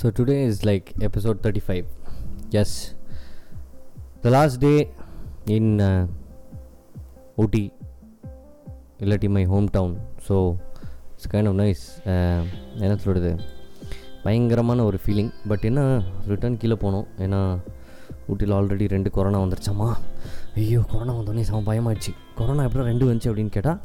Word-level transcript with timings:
So 0.00 0.08
today 0.08 0.44
is 0.44 0.64
like 0.64 0.94
episode 1.02 1.42
35. 1.42 1.84
Yes. 2.50 2.94
The 4.22 4.30
last 4.30 4.56
day 4.58 4.78
in 5.56 5.66
uh, 5.78 6.06
Ooty, 7.42 7.64
இல்லாட்டி 9.02 9.28
my 9.36 9.42
home 9.44 9.68
town 9.70 9.92
so 10.28 10.36
it's 11.12 11.28
kind 11.32 11.48
of 11.50 11.58
nice 11.60 11.84
என்ன 12.84 12.96
சொல்கிறது 13.04 13.30
பயங்கரமான 14.22 14.84
ஒரு 14.84 15.00
feeling 15.04 15.30
but 15.48 15.66
என்ன 15.70 15.82
return 16.26 16.56
கீழே 16.56 16.78
போனோம். 16.84 17.06
ஏன்னா 17.18 17.40
ஊட்டியில் 18.26 18.56
ஆல்ரெடி 18.56 18.88
ரெண்டு 18.88 19.10
கொரோனா 19.10 19.42
வந்துருச்சாமா? 19.42 19.88
ஐயோ 20.54 20.82
கொரோனா 20.92 21.14
வந்தோடனே 21.18 21.44
செம 21.50 21.62
பயமாயிடுச்சு. 21.72 22.14
கொரோனா 22.34 22.64
எப்படி 22.68 22.84
ரெண்டு 22.84 23.06
வந்துச்சு 23.12 23.30
அப்படின்னு 23.30 23.56
கேட்டால் 23.58 23.80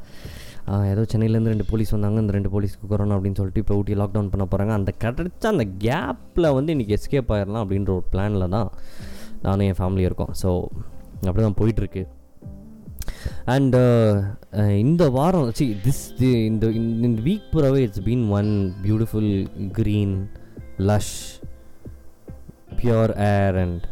ஏதோ 0.91 1.01
சென்னையிலேருந்து 1.03 1.49
ரெண்டு 1.49 1.65
போலீஸ் 1.65 1.91
வந்தாங்க 1.91 2.19
இந்த 2.19 2.33
ரெண்டு 2.33 2.49
போலீஸ்க்கு 2.49 2.87
கொரோனா 2.87 3.15
அப்படின்னு 3.15 3.35
சொல்லிட்டு 3.35 3.61
இப்போ 3.63 3.75
ஊட்டி 3.75 3.93
லாக்டவுன் 3.93 4.31
பண்ண 4.33 4.45
போகிறாங்க 4.45 4.73
அந்த 4.73 4.91
கிடச்ச 5.03 5.45
அந்த 5.51 5.65
கேப்பில் 5.79 6.53
வந்து 6.53 6.73
இன்றைக்கி 6.75 6.95
எஸ்கேப் 6.97 7.31
ஆயிடலாம் 7.35 7.63
அப்படின்ற 7.65 7.91
ஒரு 7.91 8.05
பிளானில் 8.11 8.47
தான் 8.49 8.69
நானும் 9.41 9.65
என் 9.67 9.79
ஃபேமிலி 9.79 10.05
இருக்கோம். 10.05 10.33
ஸோ 10.41 10.49
அப்படி 11.27 11.41
தான் 11.43 11.59
போயிட்டுருக்கு 11.61 12.03
அண்டு 13.45 13.81
இந்த 14.79 15.09
வாரம் 15.09 15.51
சி 15.51 15.65
திஸ் 15.85 16.03
இந்த 16.21 16.65
இந்த 16.71 17.21
week 17.21 17.51
பூராவே 17.53 17.77
it's 17.77 18.03
been 18.03 18.29
one 18.29 18.51
beautiful 18.85 19.31
green 19.71 20.15
lush 20.79 21.15
pure 22.75 23.13
air 23.17 23.57
and 23.57 23.83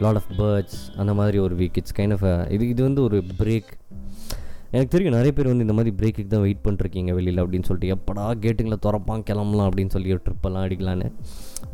lot 0.00 0.16
of 0.16 0.30
birds 0.38 0.78
அந்த 0.96 1.14
மாதிரி 1.14 1.38
ஒரு 1.38 1.54
வீக் 1.54 1.76
இட்ஸ் 1.76 1.96
கைண்ட் 2.00 2.12
ஆஃப் 2.12 2.26
இது 2.50 2.68
இது 2.68 2.82
வந்து 2.82 3.02
ஒரு 3.02 3.24
பிரேக் 3.38 3.70
எனக்கு 4.74 4.92
தெரியும் 4.92 5.14
நிறைய 5.16 5.32
பேர் 5.36 5.48
வந்து 5.50 5.66
இந்த 5.66 5.76
மாதிரி 5.78 5.90
பிரேக்குக்கு 5.98 6.30
தான் 6.34 6.44
வெயிட் 6.44 6.62
பண்ணிருக்கீங்க 6.66 7.10
வெளியில் 7.18 7.42
அப்படின்னு 7.42 7.68
சொல்லிட்டு. 7.68 7.96
எப்படா 7.96 8.24
கேட்டுங்களை 8.44 8.76
திறப்பான் 8.86 9.26
கிளம்பலாம் 9.28 9.68
அப்படின்னு 9.70 9.94
சொல்லி 9.96 10.16
ட்ரிப்பெல்லாம் 10.28 10.64
அடிக்கலான்னு. 10.66 11.08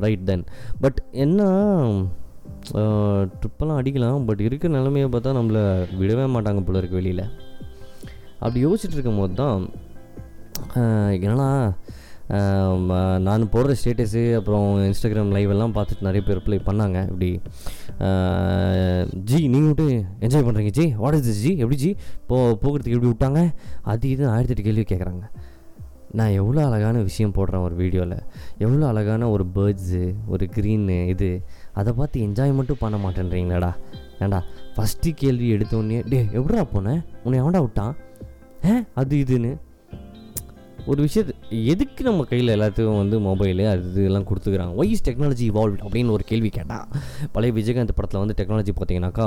ரைட் 0.04 0.26
தென் 0.30 0.44
பட் 0.82 0.98
என்ன 1.24 1.46
ட்ரிப்பெல்லாம் 3.40 3.78
அடிக்கலாம். 3.80 4.24
பட் 4.28 4.42
இருக்கிற 4.48 4.70
நிலமையை 4.78 5.08
பார்த்தா 5.14 5.32
நம்மளை 5.38 5.62
விடவே 6.00 6.26
மாட்டாங்க 6.34 6.62
போல 6.66 6.82
இருக்கு 6.82 7.00
வெளியில். 7.00 7.24
அப்படி 8.42 8.60
யோசிச்சுட்டு 8.66 8.96
இருக்கும் 8.98 9.22
போது 9.22 9.34
தான் 9.42 9.62
என்னன்னா 11.16 11.48
நான் 13.26 13.44
போடுற 13.52 13.74
ஸ்டேட்டஸு 13.80 14.22
அப்புறம் 14.38 14.66
இன்ஸ்டாகிராம் 14.88 15.30
லைவ் 15.36 15.52
எல்லாம் 15.54 15.74
பார்த்துட்டு 15.76 16.06
நிறைய 16.08 16.22
பேர் 16.26 16.38
ரிப்ளை 16.40 16.58
பண்ணாங்க. 16.68 16.98
இப்படி 17.10 17.30
ஜி 19.30 19.38
நீங்கள் 19.54 19.70
விட்டு 19.70 19.86
என்ஜாய் 20.24 20.44
பண்ணுறீங்க 20.48 20.72
ji. 20.78 20.84
What 21.02 21.16
is 21.18 21.26
this 21.28 21.40
ji? 21.46 21.52
எப்படி 21.62 21.78
ஜி? 21.84 21.90
போ 22.30 22.36
போகிறதுக்கு 22.64 22.96
எப்படி 22.96 23.10
விட்டாங்க? 23.12 23.40
அது 23.92 24.04
இது 24.14 24.24
ஆயிரத்தி 24.34 24.54
எட்டு 24.54 24.66
கேள்வி 24.68 24.84
கேட்குறாங்க 24.90 25.24
நான் 26.18 26.36
எவ்வளோ 26.40 26.60
அழகான 26.68 27.00
விஷயம் 27.08 27.34
போடுறேன் 27.36 27.64
ஒரு 27.66 27.74
வீடியோவில் 27.80 28.14
எவ்வளோ 28.64 28.84
அழகான 28.92 29.28
ஒரு 29.34 29.44
பேர்ட்ஸு 29.56 30.02
ஒரு 30.34 30.44
க்ரீனு 30.54 30.96
இது. 31.14 31.30
அதை 31.80 31.90
பார்த்து 31.98 32.24
என்ஜாய் 32.26 32.56
மட்டும் 32.58 32.80
பண்ண 32.84 32.98
மாட்டேன்றீங்களாடா. 33.04 33.72
ஏண்டா 34.24 34.40
ஃபஸ்ட்டு 34.76 35.12
கேள்வி 35.22 35.48
எடுத்தோடனே 35.56 35.98
டே 36.12 36.20
எப்படா 36.38 36.64
போனேன் 36.74 37.02
உன்னை 37.24 37.36
எவன்டா 37.42 37.60
விட்டான்? 37.66 37.94
ஏ 38.68 38.72
அது 39.02 39.16
இதுன்னு. 39.24 39.52
ஒரு 40.90 41.00
விஷயத்து 41.06 41.32
எதுக்கு 41.72 42.02
நம்ம 42.08 42.24
கையில் 42.30 42.52
எல்லாத்துக்கும் 42.54 43.00
வந்து 43.00 43.16
மொபைலு 43.26 43.64
அது 43.72 43.82
இதெல்லாம் 44.02 44.26
கொடுத்துக்கிறாங்க? 44.30 44.72
ஒய் 44.80 44.92
இஸ் 44.94 45.04
டெக்னாலஜி 45.08 45.44
இவால்வ் 45.50 45.76
அப்படின்னு 45.84 46.14
ஒரு 46.16 46.24
கேள்வி 46.30 46.50
கேட்டால் 46.56 46.86
பழைய 47.34 47.52
விஜயகாந்த் 47.58 47.94
படத்தில் 47.98 48.20
வந்து 48.22 48.36
டெக்னாலஜி 48.40 48.72
பார்த்தீங்கன்னாக்கா 48.78 49.26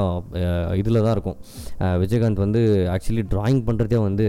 இதில் 0.82 1.04
தான் 1.06 1.16
இருக்கும். 1.18 1.38
விஜயகாந்த் 2.04 2.44
வந்து 2.46 2.62
ஆக்சுவலி 2.96 3.26
ட்ராயிங் 3.34 3.64
பண்ணுறதே 3.70 4.02
வந்து 4.08 4.28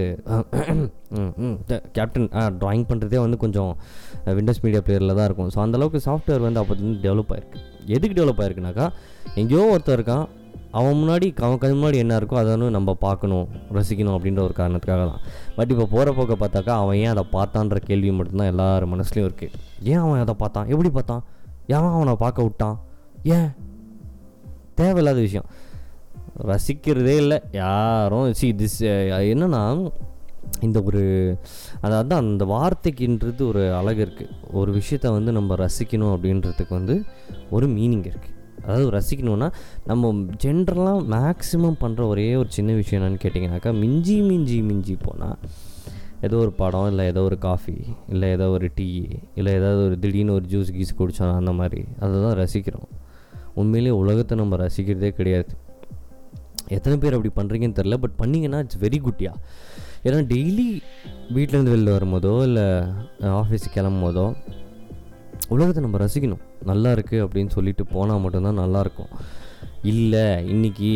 கேப்டன் 1.99 2.31
ட்ராயிங் 2.63 2.87
பண்ணுறதே 2.93 3.21
வந்து 3.25 3.39
கொஞ்சம் 3.45 3.73
விண்டோஸ் 4.39 4.63
மீடியா 4.65 4.83
பிளேயரில் 4.87 5.17
தான் 5.19 5.29
இருக்கும். 5.31 5.51
ஸோ 5.57 5.61
அந்தளவுக்கு 5.67 6.01
சாஃப்ட்வேர் 6.09 6.47
வந்து 6.49 6.61
அப்போ 6.63 6.75
வந்து 6.79 7.03
டெவலப் 7.09 7.33
ஆயிருக்கு. 7.35 7.61
எதுக்கு 7.97 8.17
டெவலப் 8.21 8.41
ஆயிருக்குனாக்கா 8.45 8.89
எங்கேயோ 9.41 9.65
ஒருத்தர் 9.75 9.99
இருக்கான் 9.99 10.27
அவன் 10.79 10.97
முன்னாடி 11.01 11.27
அவன் 11.47 11.61
கண் 11.63 11.77
முன்னாடி 11.79 11.99
என்ன 12.03 12.19
இருக்கோ 12.21 12.37
அதை 12.41 12.51
வந்து 12.55 12.69
நம்ம 12.77 12.95
பார்க்கணும் 13.07 13.47
ரசிக்கணும் 13.77 14.15
அப்படின்ற 14.17 14.41
ஒரு 14.47 14.55
காரணத்துக்காக 14.61 15.05
தான். 15.11 15.25
பட் 15.57 15.73
இப்போ 15.75 15.87
போகிற 15.95 16.13
போக்க 16.19 16.35
பார்த்தாக்கா 16.43 16.75
அவன் 16.83 16.99
ஏன் 17.03 17.13
அதை 17.15 17.25
பார்த்தான்ற 17.37 17.79
கேள்வி 17.89 18.11
மட்டும்தான் 18.19 18.51
எல்லார் 18.53 18.87
மனசுலையும் 18.93 19.29
இருக்குது 19.29 19.53
ஏன் 19.93 20.03
அவன் 20.05 20.23
அதை 20.25 20.35
பார்த்தான்? 20.43 20.71
எப்படி 20.73 20.91
பார்த்தான்? 20.97 21.23
ஏன் 21.75 21.91
அவனை 21.99 22.15
பார்க்க 22.25 22.47
விட்டான்? 22.49 22.77
ஏன்? 23.37 23.49
தேவையில்லாத 24.81 25.21
விஷயம். 25.27 25.49
ரசிக்கிறதே 26.53 27.17
இல்லை. 27.25 27.39
யாரும் 27.61 28.33
சி 28.41 28.49
திஸ் 28.61 28.81
என்னென்னா 29.33 29.63
இந்த 30.67 30.79
ஒரு 30.89 31.03
அதாவது 31.85 32.15
அந்த 32.23 32.45
வார்த்தைக்குன்றது 32.53 33.43
ஒரு 33.53 33.63
அழகு 33.79 34.01
இருக்குது 34.07 34.35
ஒரு 34.61 34.71
விஷயத்த 34.81 35.13
வந்து 35.17 35.33
நம்ம 35.33 35.57
ரசிக்கணும் 35.65 36.15
அப்படின்றதுக்கு 36.15 36.75
வந்து 36.81 36.97
ஒரு 37.57 37.67
மீனிங் 37.77 38.07
இருக்குது 38.11 38.34
அதாவது 38.67 38.87
ரசிக்கணுன்னா 38.99 39.49
நம்ம 39.85 40.13
ஜென்ரலாக 40.45 41.05
மேக்ஸிமம் 41.15 41.81
பண்ணுற 41.81 42.07
ஒரே 42.07 42.27
ஒரு 42.35 42.51
சின்ன 42.51 42.73
விஷயம் 42.73 43.01
என்னென்னு 43.01 43.23
கேட்டிங்கனாக்கா 43.25 43.73
மிஞ்சி 43.79 44.17
மிஞ்சி 44.31 44.59
மிஞ்சி 44.63 44.97
போனால் 45.07 45.39
ஏதோ 46.27 46.37
ஒரு 46.37 46.53
படம் 46.53 46.89
இல்லை 46.89 47.05
ஏதோ 47.07 47.23
ஒரு 47.23 47.37
காஃபி 47.39 47.75
இல்லை 48.09 48.29
ஏதோ 48.31 48.47
ஒரு 48.51 48.67
டீ 48.75 48.87
இல்லை 49.35 49.53
ஏதாவது 49.53 49.81
ஒரு 49.85 49.97
திடீர்னு 49.99 50.33
ஒரு 50.33 50.47
ஜூஸ் 50.53 50.71
கீஸ் 50.77 50.99
குடித்தோம் 50.99 51.39
அந்த 51.41 51.53
மாதிரி. 51.53 51.83
அதை 52.01 52.15
தான் 52.23 52.37
ரசிக்கிறோம். 52.43 52.89
உண்மையிலேயே 53.55 53.95
உலகத்தை 54.03 54.35
நம்ம 54.39 54.57
ரசிக்கிறதே 54.57 55.11
கிடையாது. 55.11 55.53
எத்தனை 56.77 56.97
பேர் 56.99 57.17
அப்படி 57.17 57.33
பண்ணுறீங்கன்னு 57.39 57.79
தெரில 57.81 57.97
பட் 58.05 58.17
பண்ணிங்கன்னா 58.23 58.59
இட்ஸ் 58.65 58.81
வெரி 58.85 59.01
குட்டியா 59.07 59.33
ஏன்னா 60.07 60.21
டெய்லி 60.33 60.69
வீட்டிலேருந்து 61.37 61.75
வெளில 61.75 61.93
வரும்போதோ 61.97 62.33
இல்லை 62.49 62.67
ஆஃபீஸுக்கு 63.41 63.77
கிளம்பும் 63.77 64.07
போதோ 64.07 64.27
உலகத்தை 65.49 65.81
நம்ம 65.85 65.99
ரசிக்கணும். 66.05 66.43
நல்லா 66.71 66.91
இருக்குது 66.97 67.23
அப்படின்னு 67.25 67.53
சொல்லிட்டு 67.57 67.85
போனால் 67.95 68.23
மட்டும்தான் 68.25 68.61
நல்லாயிருக்கும். 68.63 69.13
இல்லை 69.93 70.25
இன்றைக்கி 70.55 70.91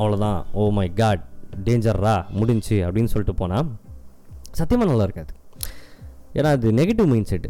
அவ்வளோதான் 0.00 0.38
ஓ 0.60 0.64
oh 0.64 0.70
மை 0.78 0.86
காட் 1.00 1.22
டேஞ்சர்ரா 1.66 2.14
முடிஞ்சு 2.38 2.76
அப்படின்னு 2.86 3.12
சொல்லிட்டு 3.14 3.36
போனால் 3.40 3.68
சத்தியமாக 4.58 4.90
நல்லா 4.90 5.06
இருக்காது. 5.08 5.32
ஏன்னா 6.38 6.50
அது 6.56 6.72
நெகட்டிவ் 6.80 7.10
மைண்ட் 7.12 7.30
செட் 7.32 7.48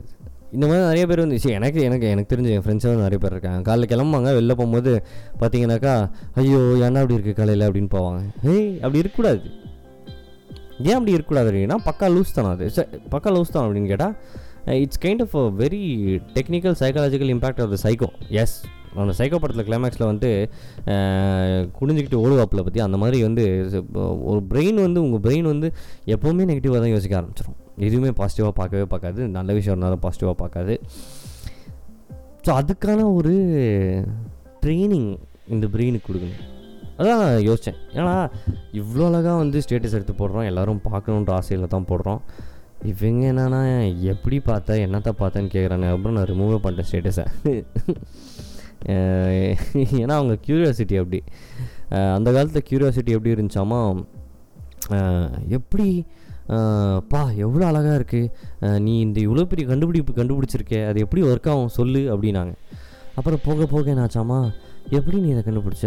இந்த 0.54 0.64
மாதிரி 0.68 0.86
நிறைய 0.88 1.04
பேர் 1.10 1.22
வந்து 1.24 1.38
சரி 1.42 1.54
எனக்கு 1.58 1.80
எனக்கு 1.88 2.06
எனக்கு 2.14 2.30
தெரிஞ்ச 2.32 2.48
என் 2.54 2.64
ஃப்ரெண்ட்ஸாக 2.64 2.90
வந்து 2.92 3.06
நிறைய 3.06 3.18
பேர் 3.22 3.34
இருக்காங்க. 3.34 3.60
காலைல 3.68 3.86
கிளம்புவாங்க 3.92 4.30
வெளில 4.38 4.54
போகும்போது 4.60 4.92
பார்த்தீங்கன்னாக்கா 5.40 5.94
ஐயோ 6.40 6.58
என்ன 6.88 7.00
அப்படி 7.02 7.16
இருக்குது 7.18 7.38
காலையில் 7.40 7.66
அப்படின்னு 7.68 7.90
போவாங்க. 7.96 8.20
ஏய் 8.54 8.70
அப்படி 8.84 9.00
இருக்கக்கூடாது. 9.02 9.40
ஏன் 10.88 10.96
அப்படி 10.98 11.14
இருக்கக்கூடாது 11.16 11.48
அப்படின்னா 11.50 11.78
பக்கா 11.88 12.06
லூஸ் 12.14 12.36
தானே 12.38 12.50
அது? 12.54 12.66
பக்கா 13.14 13.30
லூஸ் 13.34 13.54
தான் 13.54 13.64
அப்படின்னு 13.66 13.90
கேட்டால் 13.92 14.14
it's 14.82 15.02
kind 15.04 15.24
of 15.24 15.34
a 15.42 15.46
very 15.62 15.82
technical 16.36 16.76
psychological 16.82 17.32
impact 17.34 17.62
of 17.64 17.72
the 17.74 17.78
psycho 17.86 18.08
S 18.42 18.56
அந்த 19.02 19.12
சைக்கோ 19.18 19.38
படத்தில் 19.42 19.66
கிளைமேக்ஸில் 19.68 20.08
வந்து 20.10 20.30
uh, 20.94 21.58
குடிஞ்சிக்கிட்டு 21.78 22.18
ஓடுவாப்பில் 22.24 22.64
பற்றி 22.66 22.80
அந்த 22.86 22.96
மாதிரி 23.02 23.18
வந்து 23.28 23.44
ஒரு 24.30 24.40
பிரெயின் 24.50 24.78
வந்து 24.86 25.02
உங்கள் 25.04 25.22
பிரெயின் 25.26 25.48
வந்து 25.52 25.68
எப்போவுமே 26.14 26.46
நெகட்டிவாக 26.50 26.80
தான் 26.84 26.94
யோசிக்க 26.94 27.20
ஆரம்பிச்சிடும் 27.20 27.58
எதுவுமே 27.86 28.10
பாசிட்டிவாக 28.20 28.54
பார்க்கவே 28.60 28.86
பார்க்காது. 28.92 29.20
நல்ல 29.36 29.50
விஷயம் 29.58 29.74
இருந்தாலும் 29.74 30.02
பாசிட்டிவாக 30.04 30.36
பார்க்காது. 30.42 30.74
ஸோ 32.46 32.50
அதுக்கான 32.60 33.00
ஒரு 33.18 33.34
ட்ரைனிங் 34.62 35.10
இந்த 35.54 35.66
பிரெயினுக்கு 35.74 36.08
கொடுக்கணும். 36.08 36.42
அதான் 36.98 37.22
யோசித்தேன் 37.48 37.78
ஏன்னா 37.98 38.14
இவ்வளோ 38.80 39.04
அழகாக 39.10 39.36
வந்து 39.42 39.58
ஸ்டேட்டஸ் 39.64 39.96
எடுத்து 39.98 40.14
போடுறோம். 40.20 40.48
எல்லோரும் 40.50 40.82
பார்க்கணுன்ற 40.90 41.32
ஆசையில் 41.40 41.72
தான் 41.74 41.88
போடுறோம். 41.92 42.20
இவங்க 42.90 43.24
என்னன்னா 43.32 43.60
எப்படி 44.12 44.36
பார்த்தா 44.46 44.72
என்னத்தை 44.84 45.12
பார்த்தேன்னு 45.18 45.52
கேட்குறாங்க 45.54 45.88
அப்புறம் 45.94 46.16
நான் 46.16 46.30
ரிமூவே 46.32 46.56
பண்ணிட்டேன் 46.64 46.88
ஸ்டேட்டஸை 46.90 47.26
ஏன்னா 50.02 50.14
அவங்க 50.20 50.34
க்யூரியாசிட்டி 50.46 50.94
அப்படி. 51.00 51.18
அந்த 52.16 52.28
காலத்தில் 52.36 52.64
க்யூரியாசிட்டி 52.68 53.10
எப்படி 53.16 53.34
இருந்துச்சாமா? 53.34 53.78
எப்படி? 55.58 55.86
பா 57.12 57.20
எவ்வளோ 57.44 57.64
அழகாக 57.66 57.98
இருக்குது 58.00 58.78
நீ 58.86 58.94
இந்த 59.00 59.18
இவ்வளோ 59.26 59.44
பெரிய 59.52 59.66
கண்டுபிடிப்பு 59.68 60.12
கண்டுபிடிச்சிருக்கே. 60.16 60.80
அது 60.88 61.04
எப்படி 61.04 61.22
ஒர்க் 61.28 61.48
ஆகும் 61.52 61.72
சொல்லு 61.78 62.02
அப்படின்னாங்க. 62.14 62.54
அப்புறம் 63.18 63.44
போக 63.46 63.66
போக 63.74 63.94
என்னாச்சாமா 63.94 64.40
எப்படி 64.98 65.16
நீ 65.24 65.28
இதை 65.34 65.44
கண்டுபிடிச்ச? 65.48 65.86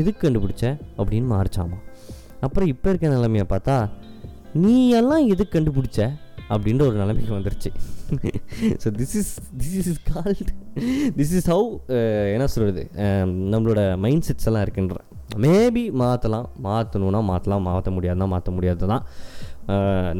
எதுக்கு 0.00 0.20
கண்டுபிடிச்ச? 0.24 0.64
அப்படின்னு 0.98 1.28
மாறிச்சாமா. 1.34 1.78
அப்புறம் 2.46 2.70
இப்போ 2.74 2.88
இருக்க 2.90 3.14
நிலைமையை 3.16 3.46
பார்த்தா 3.54 3.76
நீ 4.64 4.74
எல்லாம் 4.98 5.24
எதுக்கு 5.32 5.52
கண்டுபிடிச்ச? 5.56 6.00
அப்படின்ற 6.54 6.82
ஒரு 6.90 6.96
நிலைமைக்கு 7.00 7.32
வந்துருச்சு. 7.36 7.70
So 8.82 8.88
this 9.00 9.14
is 9.20 9.30
this 9.60 9.88
is 9.90 10.00
called 10.12 10.46
this 11.18 11.34
is 11.38 11.48
how 11.52 11.66
என்ன 12.34 12.46
சொல்கிறது 12.54 12.82
நம்மளோட 13.52 13.82
மைண்ட் 14.04 14.26
செட்ஸ் 14.28 14.48
எல்லாம் 14.50 14.64
இருக்குன்ற 14.66 14.98
மேபி 15.44 15.84
மாற்றலாம் 16.02 16.48
மாற்றணுன்னா 16.66 17.20
மாற்றலாம் 17.30 17.66
மாற்ற 17.68 17.90
முடியாதுன்னா 17.96 18.28
மாற்ற 18.34 18.50
முடியாது 18.56 18.88
தான் 18.92 19.04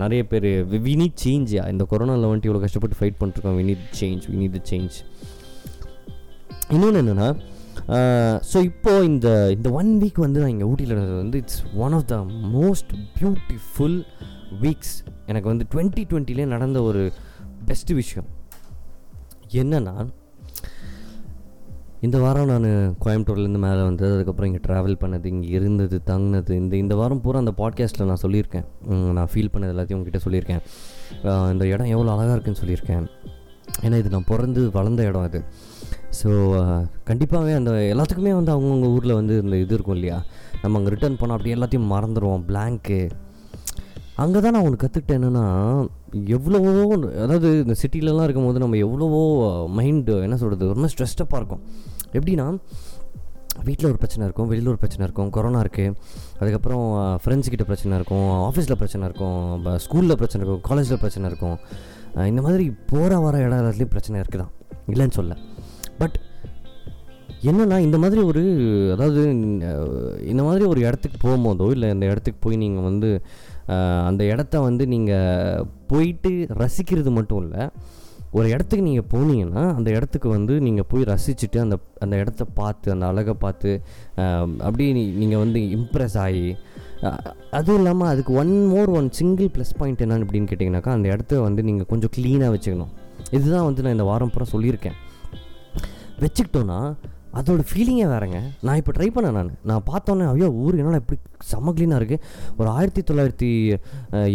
நிறைய 0.02 0.22
பேர் 0.32 0.48
வி 0.86 0.94
நீட் 1.02 1.18
சேஞ்ச் 1.24 1.54
இந்த 1.72 1.86
கொரோனாவில் 1.92 2.28
வந்துட்டு 2.30 2.50
இவ்வளோ 2.50 2.62
கஷ்டப்பட்டு 2.66 2.98
ஃபைட் 3.00 3.18
பண்ணிருக்கோம் 3.22 3.58
we 3.60 3.64
need 3.70 3.86
change 4.00 4.26
we 4.32 4.36
need 4.42 4.60
change 4.72 4.98
இன்னொன்று 6.76 7.00
என்னென்னா 7.02 7.28
ஸோ 8.50 8.58
இப்போது 8.70 9.06
இந்த 9.12 9.28
இந்த 9.56 9.68
ஒன் 9.80 9.90
வீக் 10.02 10.18
வந்து 10.24 10.40
நான் 10.42 10.52
இங்கே 10.54 10.66
ஊட்டியில் 10.70 10.94
இருந்தது 10.94 11.16
வந்து 11.22 11.38
it's 11.42 11.60
one 11.84 11.94
of 11.98 12.06
the 12.12 12.16
most 12.56 12.92
beautiful 13.18 13.98
weeks 14.62 14.94
எனக்கு 15.30 15.48
வந்து 15.52 15.64
டுவெண்ட்டி 15.72 16.02
டுவெண்ட்டிலே 16.10 16.46
நடந்த 16.54 16.78
ஒரு 16.90 17.02
பெஸ்ட்டு 17.68 17.96
விஷயம். 18.00 18.28
என்னென்னா 19.62 19.94
இந்த 22.06 22.18
வாரம் 22.24 22.50
நான் 22.52 22.68
கோயம்புத்தூர்லேருந்து 23.04 23.62
மேலே 23.64 23.80
வந்தது 23.88 24.12
அதுக்கப்புறம் 24.16 24.48
இங்கே 24.50 24.62
ட்ராவல் 24.66 24.96
பண்ணது 25.02 25.26
இங்கே 25.32 25.48
இருந்தது 25.56 25.96
தங்கினது 26.10 26.52
இந்த 26.62 26.74
இந்த 26.84 26.94
வாரம் 27.00 27.20
பூரா 27.24 27.42
அந்த 27.44 27.52
பாட்காஸ்ட்டில் 27.58 28.08
நான் 28.10 28.22
சொல்லியிருக்கேன். 28.24 28.66
நான் 29.16 29.30
ஃபீல் 29.32 29.52
பண்ணது 29.54 29.72
எல்லாத்தையும் 29.74 29.98
உங்ககிட்ட 29.98 30.20
சொல்லியிருக்கேன். 30.26 30.62
இந்த 31.54 31.64
இடம் 31.72 31.92
எவ்வளோ 31.94 32.12
அழகாக 32.14 32.36
இருக்குன்னு 32.36 32.62
சொல்லியிருக்கேன். 32.62 33.06
ஏன்னா 33.84 33.98
இது 34.02 34.14
நான் 34.16 34.30
பிறந்து 34.32 34.62
வளர்ந்த 34.78 35.04
இடம் 35.10 35.26
அது. 35.28 35.40
ஸோ 36.18 36.28
uh, 36.60 36.78
கண்டிப்பாகவே 37.08 37.52
அந்த 37.58 37.72
எல்லாத்துக்குமே 37.92 38.32
வந்து 38.38 38.52
அவங்கவுங்க 38.54 38.86
ஊரில் 38.94 39.16
வந்து 39.18 39.34
இந்த 39.42 39.56
இது 39.64 39.74
இருக்கும் 39.76 39.96
இல்லையா? 39.98 40.16
நம்ம 40.62 40.78
அங்கே 40.78 40.90
ரிட்டர்ன் 40.94 41.18
போனால் 41.20 41.36
அப்படியே 41.36 41.54
எல்லாத்தையும் 41.56 41.90
மறந்துடுவோம் 41.92 42.44
பிளாங்க்கு 42.48 42.98
அங்கே 44.22 44.38
தான் 44.44 44.54
நான் 44.54 44.66
ஒன்று 44.68 44.80
கற்றுக்கிட்டேன் 44.82 45.18
என்னென்னா 45.20 45.44
எவ்வளவோ 46.36 46.70
அதாவது 47.24 47.50
இந்த 47.64 47.74
சிட்டிலலாம் 47.82 48.26
இருக்கும்போது 48.26 48.62
நம்ம 48.64 48.80
எவ்வளவோ 48.86 49.20
uh, 49.44 49.66
மைண்டு 49.78 50.16
என்ன 50.26 50.38
சொல்கிறது 50.42 50.72
ரொம்ப 50.74 50.88
ஸ்ட்ரெஸ்டப்பாக 50.94 51.40
இருக்கும். 51.42 51.62
எப்படின்னா 52.18 52.46
வீட்டில் 53.68 53.90
ஒரு 53.92 53.98
பிரச்சனை 54.02 54.24
இருக்கும் 54.26 54.50
வெளியில் 54.50 54.72
ஒரு 54.72 54.80
பிரச்சனை 54.82 55.02
இருக்கும் 55.06 55.30
கொரோனா 55.36 55.60
இருக்குது 55.64 55.94
அதுக்கப்புறம் 56.40 56.84
uh, 57.00 57.16
ஃப்ரெண்ட்ஸ் 57.22 57.52
கிட்ட 57.54 57.66
பிரச்சனை 57.70 57.96
இருக்கும் 58.00 58.28
ஆஃபீஸில் 58.48 58.80
பிரச்சனை 58.82 59.04
இருக்கும் 59.10 59.40
ஸ்கூலில் 59.86 60.18
பிரச்சனை 60.22 60.42
இருக்கும் 60.42 60.66
காலேஜில் 60.70 61.02
பிரச்சனை 61.04 61.26
இருக்கும். 61.32 61.56
இந்த 62.30 62.40
மாதிரி 62.46 62.64
போகிற 62.92 63.18
வர 63.24 63.34
இடம் 63.46 63.60
எல்லாத்துலேயும் 63.62 63.94
பிரச்சனை 63.96 64.16
இருக்குது 64.22 64.42
தான் 64.42 64.54
இல்லைன்னு 64.92 65.16
சொல்ல. 65.18 65.32
பட் 66.00 66.18
என்னன்னா 67.42 67.76
இந்த 67.84 67.98
மாதிரி 67.98 68.20
ஒரு 68.22 68.42
அதாவது 68.94 69.20
இந்த 70.30 70.42
மாதிரி 70.42 70.64
ஒரு 70.64 70.80
இடத்துக்கு 70.80 71.18
போகும்போதோ 71.22 71.66
இல்லை 71.74 71.88
இந்த 71.90 72.06
இடத்துக்கு 72.06 72.40
போய் 72.42 72.62
நீங்கள் 72.62 72.86
வந்து 72.86 73.10
அந்த 74.08 74.22
இடத்த 74.32 74.60
வந்து 74.60 74.84
நீங்கள் 74.92 75.62
போயிட்டு 75.88 76.30
ரசிக்கிறது 76.60 77.10
மட்டும் 77.10 77.42
இல்லை 77.44 77.64
ஒரு 78.32 78.48
இடத்துக்கு 78.50 78.84
நீங்கள் 78.84 79.08
போனீங்கன்னா 79.12 79.62
அந்த 79.76 79.88
இடத்துக்கு 79.90 80.28
வந்து 80.28 80.54
நீங்கள் 80.66 80.86
போய் 80.86 81.08
ரசிச்சுட்டு 81.08 81.58
அந்த 81.62 81.76
அந்த 82.00 82.14
இடத்த 82.16 82.42
பார்த்து 82.58 82.92
அந்த 82.92 83.04
அழகை 83.06 83.34
பார்த்து 83.36 83.70
அஹ், 84.16 84.50
அப்படியே 84.62 84.90
நீங்கள் 85.20 85.42
வந்து 85.44 85.60
இம்ப்ரெஸ் 85.76 86.18
ஆகி 86.18 86.44
அதுவும் 87.52 87.80
இல்லாமல் 87.80 88.08
அதுக்கு 88.08 88.32
one 88.34 88.52
more 88.68 88.90
one 88.92 89.08
single 89.12 89.50
plus 89.54 89.76
point 89.78 90.02
என்னன்னு 90.04 90.26
அப்படின்னு 90.26 90.50
கேட்டிங்கனாக்கா 90.50 90.92
அந்த 90.94 91.08
இடத்த 91.08 91.40
வந்து 91.42 91.62
நீங்கள் 91.62 91.86
கொஞ்சம் 91.86 92.12
க்ளீனாக 92.16 92.52
வச்சுக்கணும். 92.54 92.92
இதுதான் 93.32 93.64
வந்து 93.64 93.82
நான் 93.82 93.96
இந்த 93.96 94.06
வாரம் 94.08 94.32
பூரா 94.34 94.46
சொல்லியிருக்கேன். 94.52 94.98
வச்சுக்கிட்டோன்னா 96.22 96.78
அதோட 97.38 97.62
ஃபீலிங்கே 97.70 98.06
வேறங்க. 98.12 98.38
நான் 98.66 98.78
இப்போ 98.80 98.92
ட்ரை 98.96 99.06
பண்ணேன் 99.16 99.36
நான். 99.38 99.50
நான் 99.70 99.84
பார்த்தோன்னே 99.90 100.24
ஐயோ 100.30 100.48
ஊர் 100.62 100.78
என்னால் 100.80 100.98
எப்படி 101.00 101.18
செம்ம 101.50 101.72
க்ளீனாக 101.76 101.98
இருக்குது 102.00 102.22
ஒரு 102.60 102.68
ஆயிரத்தி 102.76 103.02
தொள்ளாயிரத்தி 103.08 103.50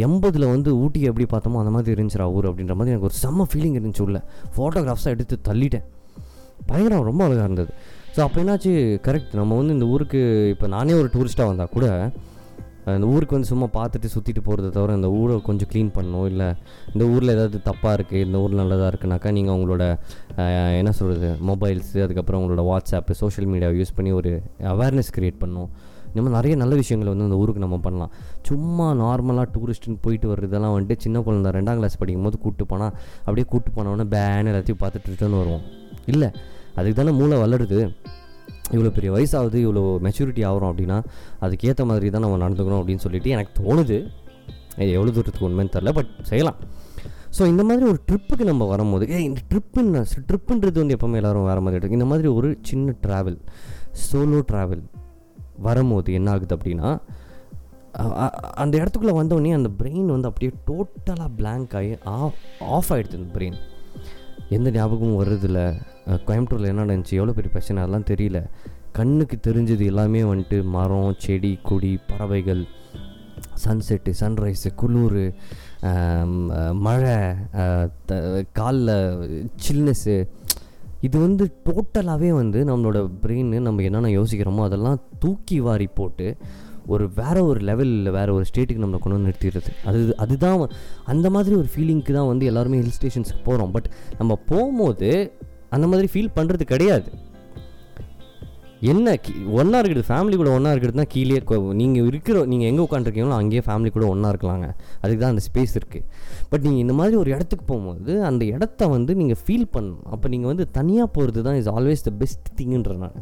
எண்பதில் 0.05 0.45
வந்து 0.53 0.69
ஊட்டி 0.83 0.99
எப்படி 1.09 1.25
பார்த்தோமோ 1.33 1.59
அந்த 1.63 1.73
மாதிரி 1.75 1.93
இருந்துச்சுரா 1.95 2.27
ஊர் 2.35 2.47
அப்படின்ற 2.51 2.75
மாதிரி 2.79 2.93
எனக்கு 2.93 3.09
ஒரு 3.09 3.17
செம்ம 3.23 3.47
ஃபீலிங் 3.51 3.75
இருந்துச்சு 3.79 4.05
உள்ள. 4.07 4.19
ஃபோட்டோகிராஃப்ஸாக 4.57 5.15
எடுத்து 5.15 5.37
தள்ளிட்டேன். 5.49 5.85
பயங்கரம் 6.69 7.09
ரொம்ப 7.09 7.23
அழகாக 7.27 7.47
இருந்தது. 7.49 7.73
ஸோ 8.15 8.21
அப்போ 8.25 8.39
என்னாச்சு? 8.43 8.71
கரெக்ட் 9.07 9.33
நம்ம 9.41 9.55
வந்து 9.61 9.75
இந்த 9.77 9.87
ஊருக்கு 9.95 10.21
இப்போ 10.53 10.67
நானே 10.75 10.93
ஒரு 11.01 11.09
டூரிஸ்ட்டாக 11.15 11.51
வந்தால் 11.51 11.73
கூட 11.75 11.87
அந்த 12.93 13.07
ஊருக்கு 13.13 13.35
வந்து 13.35 13.49
சும்மா 13.51 13.67
பார்த்துட்டு 13.77 14.09
சுற்றிட்டு 14.15 14.41
போகிறத 14.47 14.69
தவிர 14.75 14.95
இந்த 14.99 15.09
ஊரை 15.19 15.35
கொஞ்சம் 15.47 15.69
க்ளீன் 15.71 15.91
பண்ணணும். 15.95 16.27
இல்லை 16.31 16.47
இந்த 16.93 17.03
ஊரில் 17.13 17.33
ஏதாவது 17.35 17.59
தப்பாக 17.69 17.93
இருக்குது 17.97 18.25
இந்த 18.27 18.37
ஊர் 18.43 18.59
நல்லதாக 18.61 18.91
இருக்குனாக்கா 18.91 19.31
நீங்கள் 19.37 19.55
உங்களோட 19.57 19.83
என்ன 20.79 20.93
சொல்கிறது 20.99 21.29
மொபைல்ஸு 21.49 21.99
அதுக்கப்புறம் 22.05 22.41
உங்களோட 22.41 22.63
வாட்ஸ்அப்பு 22.71 23.19
சோஷியல் 23.23 23.49
மீடியாவை 23.53 23.77
யூஸ் 23.81 23.95
பண்ணி 23.99 24.13
ஒரு 24.19 24.33
அவேர்னஸ் 24.75 25.13
க்ரியேட் 25.17 25.41
பண்ணணும். 25.43 25.69
இந்த 26.09 26.21
மாதிரி 26.23 26.37
நிறைய 26.39 26.55
நல்ல 26.61 26.73
விஷயங்கள் 26.81 27.11
வந்து 27.11 27.25
அந்த 27.27 27.37
ஊருக்கு 27.43 27.63
நம்ம 27.63 27.77
பண்ணலாம். 27.85 28.11
சும்மா 28.49 28.85
நார்மலாக 29.03 29.47
டூரிஸ்ட்டுன்னு 29.55 30.03
போயிட்டு 30.05 30.27
வர்றதெல்லாம் 30.33 30.75
வந்துட்டு 30.75 31.03
சின்ன 31.05 31.21
குழந்தை 31.25 31.51
ரெண்டாம் 31.57 31.79
கிளாஸ் 31.79 31.99
படிக்கும் 32.01 32.27
போது 32.27 32.37
கூப்பிட்டு 32.43 32.67
போனால் 32.73 32.93
அப்படியே 33.25 33.45
கூப்பிட்டு 33.53 33.77
போனவொடனே 33.77 34.05
பேன் 34.15 34.49
எல்லாத்தையும் 34.51 34.81
பார்த்துட்டு 34.83 35.11
ரிட்டர்ன் 35.13 35.39
வருவோம். 35.41 35.65
இல்லை 36.13 36.29
அதுக்கு 36.77 36.97
தானே 36.99 37.13
மூளை 37.19 37.35
வளருது. 37.43 37.79
இவ்வளோ 38.73 38.91
பெரிய 38.97 39.09
வயசாகுது 39.15 39.57
இவ்வளோ 39.65 39.83
மெச்சூரிட்டி 40.05 40.43
ஆகிறோம் 40.49 40.71
அப்படின்னா 40.71 40.97
அதுக்கேற்ற 41.45 41.83
மாதிரி 41.91 42.09
தான் 42.15 42.25
நம்ம 42.25 42.39
நடந்துக்கணும் 42.43 42.79
அப்படின்னு 42.81 43.03
சொல்லிட்டு 43.05 43.33
எனக்கு 43.35 43.53
தோணுது. 43.61 43.97
எவ்வளோ 44.95 45.11
தூரத்துக்கு 45.17 45.47
உண்மைன்னு 45.49 45.73
தெரில 45.75 45.91
பட் 45.97 46.11
செய்யலாம். 46.29 46.59
ஸோ 47.37 47.43
இந்த 47.51 47.63
மாதிரி 47.67 47.85
ஒரு 47.91 47.99
ட்ரிப்புக்கு 48.09 48.45
நம்ம 48.49 48.65
வரும்போது 48.71 49.05
ஏ 49.13 49.17
இந்த 49.29 49.41
ட்ரிப்புன்னு 49.51 50.01
ட்ரிப்புன்றது 50.29 50.77
வந்து 50.81 50.95
எப்போவுமே 50.97 51.19
எல்லாரும் 51.21 51.47
வேறு 51.49 51.63
மாதிரி 51.65 51.77
இருக்குது 51.77 51.99
இந்த 51.99 52.09
மாதிரி 52.11 52.27
ஒரு 52.37 52.49
சின்ன 52.69 52.93
ட்ராவல் 53.05 53.37
சோலோ 54.05 54.39
ட்ராவல் 54.51 54.83
வரும்போது 55.67 56.13
என்ன 56.19 56.29
ஆகுது 56.33 56.55
அப்படின்னா 56.57 56.89
அந்த 58.63 58.73
இடத்துக்குள்ளே 58.81 59.15
வந்தோடனே 59.19 59.51
அந்த 59.57 59.69
பிரெயின் 59.79 60.09
வந்து 60.13 60.29
அப்படியே 60.29 60.51
டோட்டலாக 60.69 61.29
பிளாங்க் 61.39 61.75
ஆகி 61.79 61.91
ஆஃப் 62.15 62.39
ஆஃப் 62.77 62.91
ஆகிடுது 62.93 63.19
அந்த 63.19 63.29
பிரெயின் 63.37 63.57
எந்த 64.55 64.69
ஞாபகமும் 64.77 65.19
வர்றதில்ல. 65.21 65.59
கோயம்புத்தூரில் 66.27 66.71
என்ன 66.71 66.85
நடந்துச்சு 66.85 67.19
எவ்வளோ 67.19 67.35
பெரிய 67.37 67.51
பிரச்சனை 67.53 67.81
அதெல்லாம் 67.83 68.09
தெரியல. 68.11 68.39
கண்ணுக்கு 68.97 69.37
தெரிஞ்சது 69.47 69.83
எல்லாமே 69.91 70.21
வந்துட்டு 70.31 70.57
மரம் 70.75 71.15
செடி 71.23 71.51
கொடி 71.69 71.93
பறவைகள் 72.09 72.63
சன்செட்டு 73.63 74.11
சன்ரைஸு 74.19 74.69
குளிர் 74.81 75.21
மழை 76.85 77.15
காலில் 78.59 78.93
சில்னஸ்ஸு 79.65 80.15
இது 81.07 81.17
வந்து 81.25 81.45
டோட்டலாகவே 81.67 82.29
வந்து 82.41 82.59
நம்மளோட 82.69 82.99
பிரெயின் 83.23 83.51
நம்ம 83.67 83.83
என்னென்ன 83.87 84.13
யோசிக்கிறோமோ 84.19 84.63
அதெல்லாம் 84.69 85.01
தூக்கி 85.23 85.57
வாரி 85.65 85.87
போட்டு 85.99 86.27
ஒரு 86.93 87.05
வேற 87.19 87.37
ஒரு 87.49 87.59
லெவலில் 87.69 88.09
வேற 88.17 88.29
ஒரு 88.37 88.45
ஸ்டேட்டுக்கு 88.49 88.83
நம்மளை 88.83 89.01
கொண்டு 89.03 89.17
வந்து 89.17 89.29
நிறுத்திடுறது. 89.29 89.73
அது 89.89 89.99
அதுதான் 90.23 90.65
அந்த 91.13 91.29
மாதிரி 91.35 91.55
ஒரு 91.61 91.69
ஃபீலிங்க்கு 91.75 92.15
தான் 92.19 92.31
வந்து 92.31 92.49
எல்லாருமே 92.51 92.81
ஹில் 92.81 92.97
ஸ்டேஷன்ஸ்க்கு 92.99 93.45
போகிறோம் 93.49 93.73
பட் 93.77 93.89
நம்ம 94.21 94.39
போகும்போது 94.51 95.11
அந்த 95.75 95.87
மாதிரி 95.93 96.09
ஃபீல் 96.15 96.35
பண்ணுறது 96.39 96.65
கிடையாது. 96.73 97.09
என்ன 98.91 99.09
ஒன்றா 99.59 99.77
இருக்கிறது 99.81 100.07
ஃபேமிலி 100.09 100.35
கூட 100.39 100.49
ஒன்றா 100.55 100.71
இருக்கிறதுனா 100.73 101.05
கீழே 101.13 101.37
நீங்கள் 101.81 102.07
இருக்கிற 102.09 102.37
நீங்கள் 102.51 102.69
எங்கே 102.71 102.83
உட்காந்துருக்கீங்களோ 102.85 103.37
அங்கேயே 103.41 103.61
ஃபேமிலி 103.67 103.89
கூட 103.95 104.05
ஒன்றா 104.13 104.29
இருக்கலாங்க. 104.33 104.67
அதுக்கு 105.03 105.21
தான் 105.21 105.33
அந்த 105.33 105.43
ஸ்பேஸ் 105.47 105.75
இருக்குது 105.79 106.05
பட் 106.51 106.65
நீங்கள் 106.67 106.83
இந்த 106.85 106.95
மாதிரி 106.99 107.15
ஒரு 107.21 107.29
இடத்துக்கு 107.35 107.65
போகும்போது 107.71 108.15
அந்த 108.29 108.43
இடத்த 108.55 108.87
வந்து 108.95 109.15
நீங்கள் 109.21 109.39
ஃபீல் 109.43 109.69
பண்ணணும். 109.75 110.03
அப்போ 110.15 110.27
நீங்கள் 110.33 110.51
வந்து 110.53 110.65
தனியாக 110.79 111.09
போகிறது 111.15 111.43
தான் 111.47 111.57
இஸ் 111.61 111.71
ஆல்வேஸ் 111.77 112.05
த 112.09 112.13
பெஸ்ட் 112.21 112.51
திங்குன்ற 112.59 112.95
நான். 113.05 113.17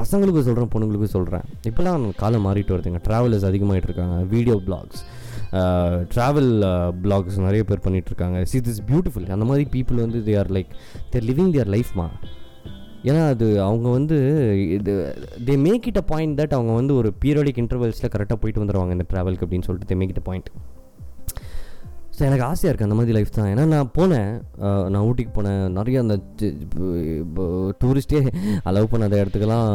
பசங்களுக்கும் 0.00 0.46
சொல்கிறேன் 0.48 0.70
பொண்ணுங்களுக்கும் 0.72 1.14
சொல்கிறேன் 1.14 1.46
இப்போலாம் 1.68 2.04
காலம் 2.16 2.44
மாறிட்டு 2.46 2.74
வருதுங்க 2.74 3.00
ட்ராவலர்ஸ் 3.06 3.46
அதிகமாகிட்டு 3.48 3.88
இருக்காங்க 3.90 4.16
வீடியோ 4.34 4.56
பிளாக்ஸ் 4.66 5.00
ட்ராவல் 6.14 6.50
பிளாக்ஸ் 7.02 7.38
நிறைய 7.38 7.62
பேர் 7.64 7.84
பண்ணிகிட்ருக்காங்க 7.84 8.38
இருக்காங்க 8.40 8.50
சி 8.52 8.58
திஸ் 8.60 8.82
பியூட்டிஃபுல் 8.90 9.26
அந்த 9.28 9.44
மாதிரி 9.44 9.64
பீப்புள் 9.72 10.04
வந்து 10.04 10.20
they 10.20 10.34
are 10.38 10.52
like 10.56 10.70
their 11.10 11.26
living 11.30 11.52
their 11.54 11.72
லைஃப்மா 11.76 12.06
ஏன்னா 13.04 13.22
அது 13.28 13.46
அவங்க 13.60 13.88
வந்து 13.90 14.16
இது 14.76 14.94
they 15.44 15.54
make 15.58 15.86
it 15.86 16.00
a 16.02 16.04
point 16.04 16.34
that 16.40 16.54
அவங்க 16.54 16.72
வந்து 16.72 16.94
ஒரு 16.94 17.10
பீரியடிக் 17.24 17.60
இன்டர்வல்ஸில் 17.62 18.12
கரெக்டாக 18.14 18.38
போயிட்டு 18.42 18.62
வந்துடுவாங்க 18.62 18.96
இந்த 18.96 19.06
ட்ராவலுக்கு 19.12 19.46
அப்படின்னு 19.46 19.68
சொல்லிட்டு. 19.68 19.90
They 19.94 19.98
make 19.98 20.12
it 20.14 20.22
a 20.22 20.26
point 20.26 20.50
so 22.20 22.24
எனக்கு 22.28 22.44
ஆசையாக 22.48 22.70
இருக்குது 22.70 22.86
அந்த 22.86 22.96
மாதிரி 22.96 23.12
லைஃப் 23.16 23.30
தான். 23.36 23.46
ஏன்னா 23.50 23.62
நான் 23.74 23.90
போனேன். 23.98 24.32
நான் 24.92 25.04
ஊட்டிக்கு 25.08 25.32
போனேன். 25.36 25.62
நிறைய 25.76 26.00
அந்த 26.02 26.14
டூரிஸ்டே 27.82 28.20
அலோவ் 28.70 28.90
பண்ணாத 28.94 29.20
இடத்துக்கெல்லாம் 29.22 29.68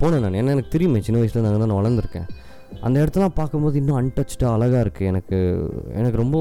போனேன் 0.00 0.24
நான். 0.24 0.38
ஏன்னா 0.40 0.54
எனக்கு 0.56 0.72
தெரியுமே 0.72 1.02
சின்ன 1.08 1.20
வயசில் 1.20 1.46
நாங்கள் 1.46 1.62
தான் 1.62 1.70
நான் 1.72 1.80
வளர்ந்துருக்கேன். 1.80 2.26
அந்த 2.86 2.96
இடத்தெல்லாம் 3.02 3.36
பார்க்கும்போது 3.38 3.78
இன்னும் 3.82 3.98
அன்டச்டாக 4.00 4.54
அழகாக 4.56 4.80
இருக்குது 4.86 5.08
எனக்கு 5.12 5.38
எனக்கு 6.00 6.18
ரொம்ப 6.22 6.36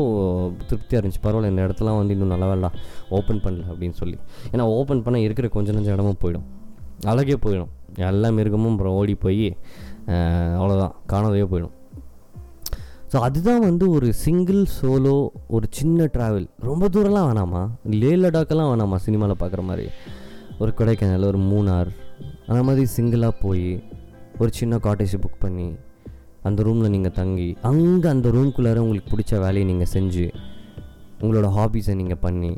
திருப்தியாக 0.69 0.99
இருந்துச்சு. 1.01 1.23
பரவாயில்ல 1.27 1.53
இந்த 1.53 1.67
இடத்தெல்லாம் 1.67 1.99
வந்து 1.99 2.15
இன்னும் 2.17 2.33
நல்லா 2.35 2.49
வேலை 2.53 2.71
ஓப்பன் 3.19 3.43
பண்ணல 3.45 3.69
அப்படின்னு 3.73 3.99
சொல்லி. 4.01 4.17
ஏன்னா 4.53 4.65
ஓப்பன் 4.79 5.05
பண்ண 5.05 5.21
இருக்கிற 5.27 5.49
கொஞ்சம் 5.57 5.77
நஞ்ச 5.79 5.91
இடமும் 5.97 6.19
போயிடும். 6.23 6.47
அழகே 7.13 7.37
போயிடும். 7.45 7.71
எல்லா 8.11 8.31
மிருகமும் 8.39 8.73
அப்புறம் 8.73 8.97
ஓடி 9.01 9.15
போய் 9.27 9.47
அவ்வளோதான் 10.59 10.95
காணாதையே 11.13 11.47
போயிடும். 11.53 11.75
ஸோ 13.13 13.19
அதுதான் 13.19 13.59
வந்து 13.59 13.89
ஒரு 13.89 14.13
சிங்கிள் 14.13 14.65
சோலோ 14.81 15.29
ஒரு 15.47 15.67
சின்ன 15.69 16.05
ட்ராவல் 16.05 16.47
ரொம்ப 16.59 16.87
தூரம்லாம் 16.87 17.27
வேணாமா? 17.29 17.69
லே 17.85 18.15
லடாக்கெல்லாம் 18.15 18.71
வேணாமா 18.73 18.95
சினிமாவில் 18.95 19.35
பார்க்குற 19.39 19.63
மாதிரி? 19.63 19.89
ஒரு 20.59 20.73
கொடைக்கானல் 20.77 21.25
ஒரு 21.25 21.37
மூணார் 21.37 21.87
அந்த 22.47 22.63
மாதிரி 22.63 22.87
சிங்கிளாக 22.97 23.35
போய் 23.41 23.83
ஒரு 24.39 24.51
சின்ன 24.53 24.77
காட்டேஜ் 24.77 25.15
புக் 25.21 25.39
பண்ணி 25.39 25.75
அந்த 26.43 26.63
ரூமில் 26.63 26.89
நீங்கள் 26.89 27.11
தங்கி 27.11 27.57
அங்கே 27.61 28.07
அந்த 28.07 28.29
ரூம்குள்ளார 28.29 28.77
உங்களுக்கு 28.77 29.17
பிடிச்ச 29.17 29.39
வேலையை 29.39 29.63
நீங்கள் 29.65 29.87
செஞ்சு 29.93 30.31
உங்களோட 31.21 31.45
ஹாபீஸை 31.45 31.93
நீங்கள் 31.93 32.17
பண்ணி 32.19 32.57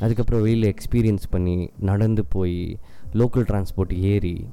அதுக்கப்புறம் 0.00 0.40
வெளியில் 0.40 0.74
எக்ஸ்பீரியன்ஸ் 0.74 1.22
பண்ணி 1.30 1.70
நடந்து 1.78 2.24
போய் 2.24 2.78
லோக்கல் 3.14 3.42
டிரான்ஸ்போர்ட் 3.42 3.92
ஏறி 3.92 4.46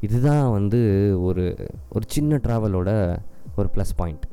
இதுதான் 0.00 0.50
வந்து 0.50 0.80
ஒரு 1.20 1.68
ஒரு 1.88 2.04
சின்ன 2.06 2.36
ட்ராவலோட 2.36 3.20
ஒரு 3.56 3.68
ப்ளஸ் 3.76 3.92
பாயிண்ட் 3.96 4.26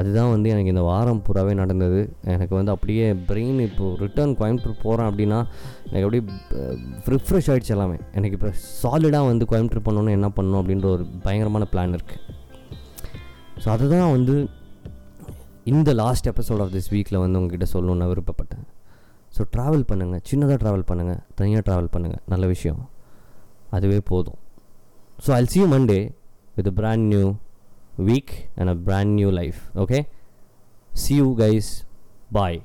அதுதான் 0.00 0.30
வந்து 0.34 0.48
எனக்கு 0.54 0.72
இந்த 0.74 0.84
வாரம் 0.90 1.22
பூராவே 1.26 1.54
நடந்தது. 1.62 2.00
எனக்கு 2.34 2.54
வந்து 2.58 2.72
அப்படியே 2.74 3.06
பிரெயின் 3.30 3.58
இப்போது 3.68 3.96
ரிட்டர்ன் 4.04 4.34
கோயம்புத்தூர் 4.40 4.82
போகிறேன் 4.84 5.08
அப்படின்னா 5.10 5.38
எனக்கு 5.90 6.06
அப்படியே 6.06 6.22
ரிஃப்ரெஷ் 7.14 7.50
ஆகிடுச்சு 7.52 7.74
எல்லாமே. 7.76 7.98
எனக்கு 8.18 8.36
இப்போ 8.38 8.52
சாலிடாக 8.82 9.30
வந்து 9.30 9.48
கோயம்புத்தூர் 9.52 9.86
பண்ணணும் 9.88 10.16
என்ன 10.18 10.30
பண்ணணும் 10.38 10.60
அப்படின்ற 10.62 10.88
ஒரு 10.96 11.06
பயங்கரமான 11.26 11.66
பிளான் 11.74 11.96
இருக்குது 11.98 12.26
ஸோ 13.62 13.68
அதுதான் 13.76 14.12
வந்து 14.16 14.34
இந்த 15.70 15.90
லாஸ்ட் 16.02 16.28
எபிசோட் 16.30 16.62
ஆஃப் 16.64 16.72
திஸ் 16.76 16.90
வீக்கில் 16.92 17.22
வந்து 17.22 17.38
உங்ககிட்ட 17.40 17.66
சொல்லணும்னு 17.72 18.00
நான் 18.02 18.12
விருப்பப்பட்டேன். 18.12 18.64
ஸோ 19.34 19.42
ட்ராவல் 19.54 19.84
பண்ணுங்கள் 19.90 20.22
சின்னதாக 20.28 20.56
ட்ராவல் 20.62 20.86
பண்ணுங்கள் 20.90 21.20
தனியாக 21.38 21.62
ட்ராவல் 21.66 21.90
பண்ணுங்கள் 21.94 22.22
நல்ல 22.32 22.44
விஷயம். 22.54 22.80
அதுவே 23.76 23.98
போதும். 24.10 24.38
So 25.24 25.30
I'll 25.36 25.52
see 25.54 25.60
Monday 25.74 26.00
with 26.56 26.70
brand 26.78 27.06
new 27.12 27.26
week 28.00 28.48
and 28.56 28.68
a 28.68 28.74
brand 28.74 29.16
new 29.16 29.30
life. 29.30 29.70
Okay? 29.76 30.08
See 30.94 31.14
you 31.14 31.36
guys. 31.38 31.84
Bye. 32.30 32.62